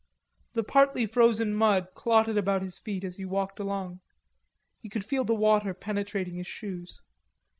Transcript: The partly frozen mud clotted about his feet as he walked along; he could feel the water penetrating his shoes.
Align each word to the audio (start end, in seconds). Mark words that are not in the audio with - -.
The 0.53 0.63
partly 0.63 1.05
frozen 1.05 1.53
mud 1.53 1.89
clotted 1.93 2.35
about 2.35 2.63
his 2.63 2.79
feet 2.79 3.03
as 3.03 3.17
he 3.17 3.25
walked 3.25 3.59
along; 3.59 3.99
he 4.79 4.89
could 4.89 5.05
feel 5.05 5.23
the 5.25 5.35
water 5.35 5.75
penetrating 5.75 6.37
his 6.37 6.47
shoes. 6.47 7.03